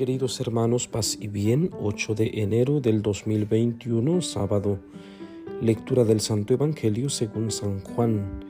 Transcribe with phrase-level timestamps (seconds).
[0.00, 4.78] Queridos hermanos, paz y bien, 8 de enero del 2021, sábado.
[5.60, 8.40] Lectura del Santo Evangelio según San Juan.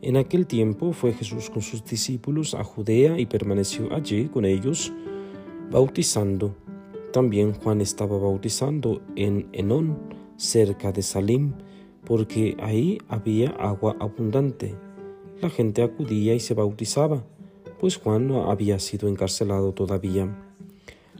[0.00, 4.92] En aquel tiempo fue Jesús con sus discípulos a Judea y permaneció allí con ellos,
[5.72, 6.54] bautizando.
[7.12, 9.98] También Juan estaba bautizando en Enón,
[10.36, 11.54] cerca de Salim,
[12.04, 14.76] porque ahí había agua abundante.
[15.40, 17.24] La gente acudía y se bautizaba,
[17.80, 20.51] pues Juan no había sido encarcelado todavía.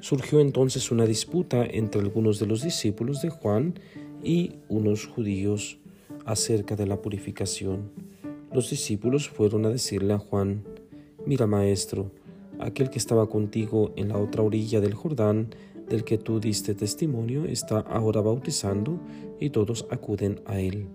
[0.02, 3.74] Surgió entonces una disputa entre algunos de los discípulos de Juan
[4.20, 5.79] y unos judíos
[6.27, 7.93] acerca de la purificación.
[8.52, 10.65] Los discípulos fueron a decirle a Juan,
[11.24, 12.10] Mira maestro,
[12.59, 15.55] aquel que estaba contigo en la otra orilla del Jordán,
[15.88, 18.98] del que tú diste testimonio, está ahora bautizando
[19.38, 20.88] y todos acuden a él.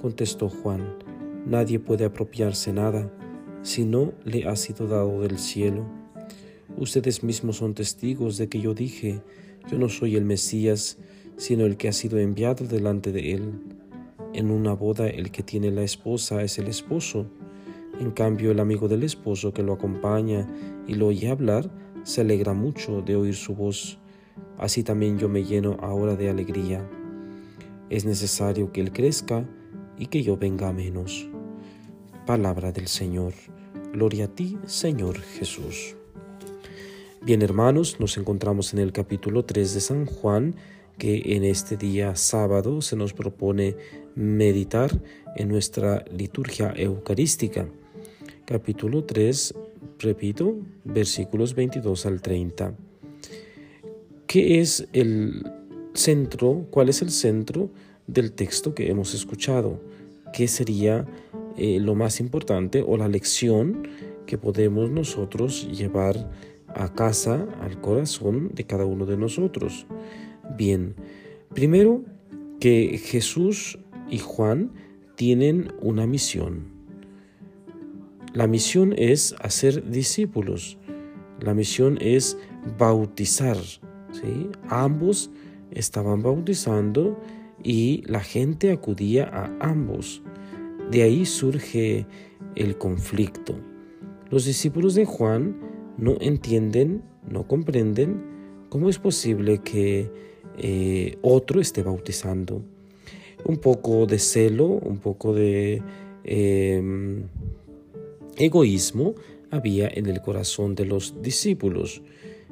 [0.00, 0.94] Contestó Juan,
[1.44, 3.10] Nadie puede apropiarse nada
[3.62, 5.86] si no le ha sido dado del cielo.
[6.78, 9.20] Ustedes mismos son testigos de que yo dije,
[9.68, 10.96] yo no soy el Mesías,
[11.36, 13.52] sino el que ha sido enviado delante de él.
[14.32, 17.26] En una boda el que tiene la esposa es el esposo.
[17.98, 20.46] En cambio el amigo del esposo que lo acompaña
[20.86, 21.68] y lo oye hablar,
[22.04, 23.98] se alegra mucho de oír su voz.
[24.56, 26.88] Así también yo me lleno ahora de alegría.
[27.90, 29.44] Es necesario que él crezca
[29.98, 31.28] y que yo venga menos.
[32.24, 33.32] Palabra del Señor.
[33.92, 35.97] Gloria a ti, Señor Jesús.
[37.20, 40.54] Bien hermanos, nos encontramos en el capítulo 3 de San Juan,
[40.98, 43.76] que en este día sábado se nos propone
[44.14, 45.02] meditar
[45.34, 47.68] en nuestra liturgia eucarística.
[48.44, 49.52] Capítulo 3,
[49.98, 52.74] repito, versículos 22 al 30.
[54.28, 55.44] ¿Qué es el
[55.94, 56.66] centro?
[56.70, 57.68] ¿Cuál es el centro
[58.06, 59.80] del texto que hemos escuchado?
[60.32, 61.04] ¿Qué sería
[61.56, 63.88] eh, lo más importante o la lección
[64.24, 66.30] que podemos nosotros llevar
[66.74, 69.86] a casa, al corazón de cada uno de nosotros.
[70.56, 70.94] Bien,
[71.54, 72.02] primero
[72.60, 73.78] que Jesús
[74.10, 74.72] y Juan
[75.16, 76.78] tienen una misión.
[78.34, 80.78] La misión es hacer discípulos.
[81.40, 82.38] La misión es
[82.78, 83.56] bautizar.
[83.56, 84.50] ¿sí?
[84.68, 85.30] Ambos
[85.70, 87.18] estaban bautizando
[87.62, 90.22] y la gente acudía a ambos.
[90.90, 92.06] De ahí surge
[92.54, 93.54] el conflicto.
[94.30, 95.56] Los discípulos de Juan
[95.98, 98.22] no entienden, no comprenden
[98.68, 100.10] cómo es posible que
[100.56, 102.62] eh, otro esté bautizando.
[103.44, 105.82] Un poco de celo, un poco de
[106.24, 107.24] em,
[108.36, 109.14] egoísmo
[109.50, 112.02] había en el corazón de los discípulos.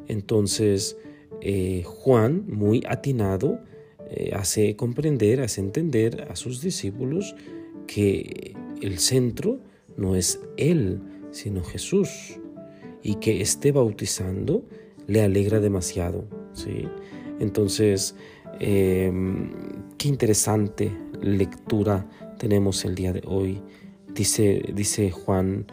[0.09, 0.97] Entonces
[1.41, 3.61] eh, Juan, muy atinado,
[4.11, 7.35] eh, hace comprender, hace entender a sus discípulos
[7.87, 9.61] que el centro
[9.97, 12.39] no es Él, sino Jesús
[13.07, 14.65] y que esté bautizando
[15.07, 16.25] le alegra demasiado.
[16.55, 16.89] ¿sí?
[17.39, 18.17] Entonces,
[18.59, 19.53] em,
[19.97, 20.91] qué interesante
[21.23, 22.05] lectura
[22.37, 23.63] tenemos el día de hoy.
[24.13, 25.67] Dice, dice Juan,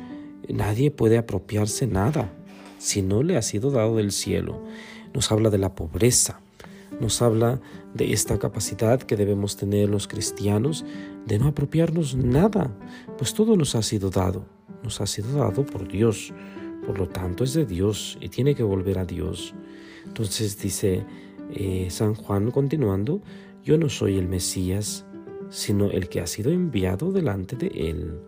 [0.48, 2.32] nadie puede apropiarse nada
[2.78, 4.62] si no le ha sido dado del cielo.
[5.16, 6.40] Nos habla de la pobreza,
[7.00, 7.60] nos habla
[7.96, 10.86] de esta capacidad que debemos tener los cristianos
[11.26, 12.78] de no apropiarnos nada,
[13.18, 14.46] pues todo nos ha sido dado,
[14.84, 16.32] nos ha sido dado por Dios.
[16.86, 19.54] Por lo tanto es de Dios y tiene que volver a Dios.
[20.06, 21.06] Entonces dice
[21.52, 23.22] eh, San Juan continuando,
[23.64, 25.06] yo no soy el Mesías,
[25.50, 28.20] sino el que ha sido enviado delante de él.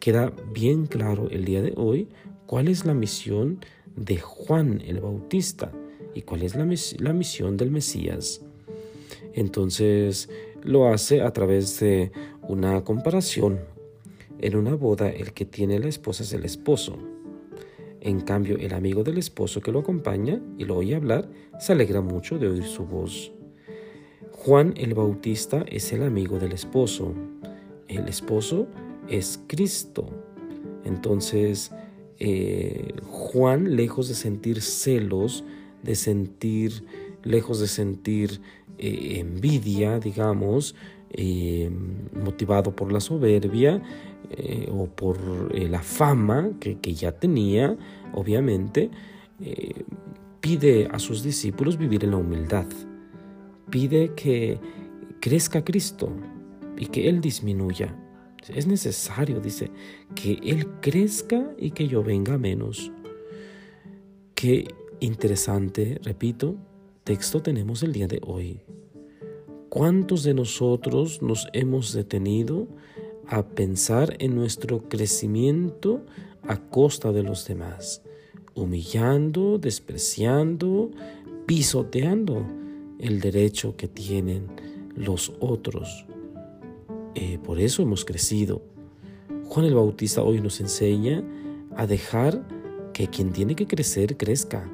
[0.00, 2.08] Queda bien claro el día de hoy
[2.46, 3.60] cuál es la misión
[3.96, 5.72] de Juan el Bautista
[6.14, 6.66] y cuál es la,
[6.98, 8.42] la misión del Mesías.
[9.34, 10.28] Entonces
[10.62, 12.10] lo hace a través de
[12.42, 13.60] una comparación.
[14.40, 16.96] En una boda el que tiene la esposa es el esposo
[18.00, 21.28] en cambio, el amigo del esposo que lo acompaña y lo oye hablar
[21.58, 23.32] se alegra mucho de oír su voz.
[24.32, 27.12] Juan el Bautista es el amigo del esposo.
[27.88, 28.68] El esposo
[29.08, 30.08] es Cristo.
[30.84, 31.72] Entonces,
[32.18, 35.44] eh, Juan, lejos de sentir celos,
[35.82, 36.84] de sentir,
[37.24, 38.40] lejos de sentir
[38.78, 40.74] eh, envidia, digamos,
[41.10, 41.70] eh,
[42.12, 43.82] motivado por la soberbia
[44.30, 45.18] eh, o por
[45.54, 47.76] la fama que, ya tenía,
[48.12, 48.90] obviamente,
[50.40, 52.66] pide a sus discípulos vivir en la humildad.
[53.70, 54.58] Pide que
[55.20, 56.10] crezca Cristo
[56.76, 57.96] y que Él disminuya.
[58.48, 59.70] Es necesario, dice,
[60.14, 62.92] que Él crezca y que yo venga menos.
[64.34, 64.68] Qué
[65.00, 66.56] interesante, repito,
[67.08, 68.60] texto tenemos el día de hoy.
[69.70, 72.68] ¿Cuántos de nosotros nos hemos detenido
[73.26, 76.04] a pensar en nuestro crecimiento
[76.42, 78.02] a costa de los demás?
[78.54, 80.90] humillando, despreciando,
[81.46, 82.44] pisoteando
[82.98, 84.48] el derecho que tienen
[84.94, 86.04] los otros.
[87.14, 88.60] Eh, por eso hemos crecido.
[89.46, 91.24] Juan el Bautista hoy nos enseña
[91.74, 92.46] a dejar
[92.92, 94.68] que quien tiene que crecer crezca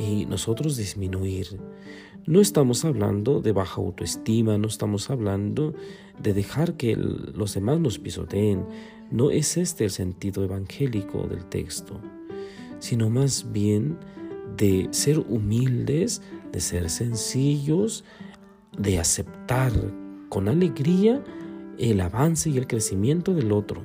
[0.00, 1.60] y nosotros disminuir.
[2.26, 5.74] No estamos hablando de baja autoestima, no estamos hablando
[6.22, 8.64] de dejar que los demás nos pisoteen.
[9.10, 12.00] No es este el sentido evangélico del texto,
[12.78, 13.98] sino más bien
[14.56, 16.22] de ser humildes,
[16.52, 18.04] de ser sencillos,
[18.78, 19.72] de aceptar
[20.28, 21.22] con alegría
[21.78, 23.82] el avance y el crecimiento del otro.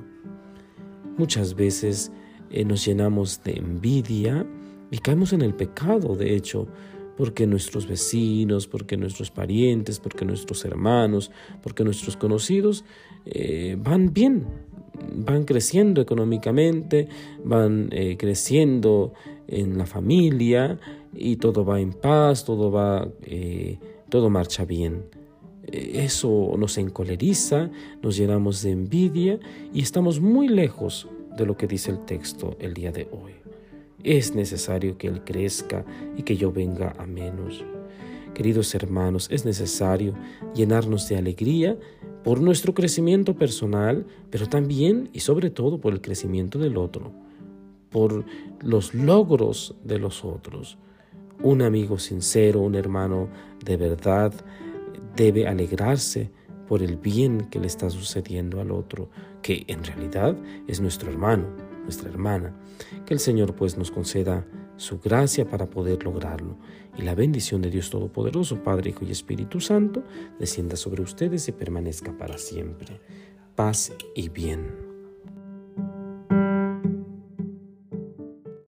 [1.18, 2.12] Muchas veces
[2.50, 4.46] eh, nos llenamos de envidia
[4.92, 6.68] y caemos en el pecado, de hecho,
[7.18, 11.32] porque nuestros vecinos, porque nuestros parientes, porque nuestros hermanos,
[11.64, 12.84] porque nuestros conocidos
[13.26, 14.46] eh, van bien,
[15.14, 17.08] van creciendo económicamente,
[17.44, 19.14] van eh, creciendo
[19.48, 20.80] en la familia
[21.14, 23.08] y todo va en paz, todo va,
[24.10, 25.06] todo marcha bien.
[25.72, 27.72] Eso nos encoleriza,
[28.02, 29.40] nos llenamos de envidia
[29.74, 33.45] y estamos muy lejos de lo que dice el texto el día de hoy.
[34.06, 35.84] Es necesario que Él crezca
[36.16, 37.66] y que yo venga a menos.
[38.36, 40.14] Queridos hermanos, es necesario
[40.54, 41.76] llenarnos de alegría
[42.24, 47.14] por nuestro crecimiento personal, pero también y sobre todo por el crecimiento del otro,
[47.90, 48.26] por
[48.62, 50.78] los logros de los otros.
[51.42, 53.28] Un amigo sincero, un hermano
[53.66, 54.36] de verdad,
[55.16, 56.30] debe alegrarse
[56.68, 59.10] por el bien que le está sucediendo al otro,
[59.42, 60.38] que en realidad
[60.68, 61.48] es nuestro hermano,
[61.86, 62.54] nuestra hermana.
[63.06, 64.46] Que el Señor pues nos conceda
[64.78, 66.58] su gracia para poder lograrlo.
[66.98, 70.04] Y la bendición de Dios Todopoderoso, Padre, Hijo y Espíritu Santo,
[70.40, 73.00] descienda sobre ustedes y permanezca para siempre.
[73.56, 74.85] Paz y bien.